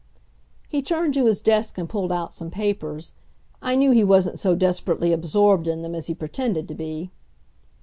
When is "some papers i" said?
2.33-3.75